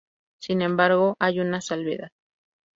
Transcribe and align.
Sin 0.39 0.63
embargo, 0.63 1.15
hay 1.19 1.41
una 1.41 1.61
salvedad. 1.61 2.09